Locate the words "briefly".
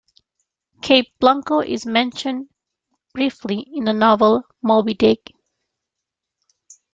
3.13-3.59